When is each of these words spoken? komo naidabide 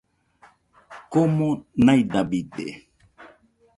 komo 1.11 1.47
naidabide 1.85 2.65